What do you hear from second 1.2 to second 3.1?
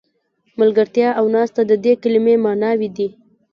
ناسته د دې کلمې معناوې دي.